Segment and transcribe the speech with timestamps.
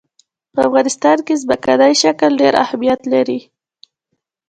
[0.53, 3.39] په افغانستان کې ځمکنی شکل ډېر اهمیت لري.